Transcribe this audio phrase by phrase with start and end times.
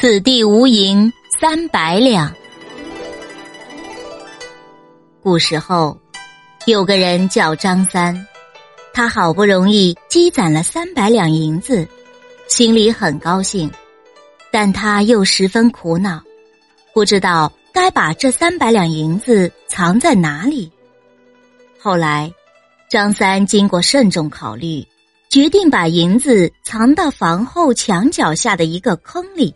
[0.00, 2.34] 此地无银三百两。
[5.22, 5.94] 古时候，
[6.64, 8.26] 有个人叫张三，
[8.94, 11.86] 他好不容易积攒了三百两银子，
[12.48, 13.70] 心里很高兴，
[14.50, 16.22] 但他又十分苦恼，
[16.94, 20.72] 不知道该把这三百两银子藏在哪里。
[21.78, 22.32] 后来，
[22.88, 24.82] 张三经过慎重考虑，
[25.28, 29.54] 决定把银子藏到房后墙角下的一个坑里。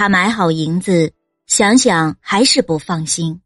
[0.00, 1.12] 他买好银子，
[1.46, 3.42] 想想还是不放心，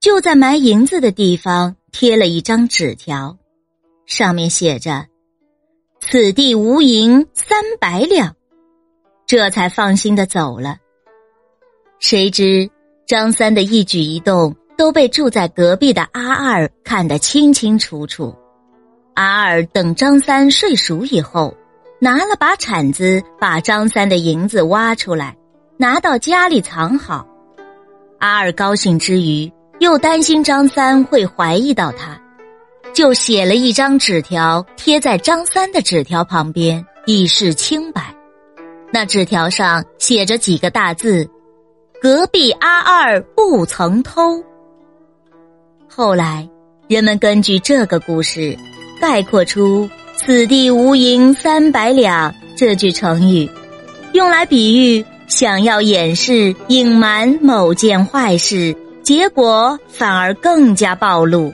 [0.00, 3.38] 就在埋银子的地方贴了一张纸条，
[4.04, 5.06] 上面写着
[5.98, 8.36] ：“此地无银三百两。”
[9.26, 10.76] 这才放心的走了。
[12.00, 12.68] 谁知
[13.06, 14.54] 张三的一举一动。
[14.76, 18.36] 都被住在隔壁的阿二看得清清楚楚。
[19.14, 21.56] 阿二等张三睡熟以后，
[21.98, 25.36] 拿了把铲子，把张三的银子挖出来，
[25.80, 27.24] 拿到家里藏好。
[28.18, 32.20] 阿二高兴之余，又担心张三会怀疑到他，
[32.92, 38.12] 就写了一张纸条贴在张三的纸条旁边，以示清白。
[38.92, 41.30] 那纸条上写着几个大字
[42.02, 44.42] ：“隔壁阿二不曾偷。”
[45.88, 46.48] 后来，
[46.88, 48.58] 人们根据这个故事，
[49.00, 53.48] 概括出“此地无银三百两”这句成语，
[54.12, 61.52] 用来比喻想要掩饰、隐瞒某件坏事，结果反而更加暴露。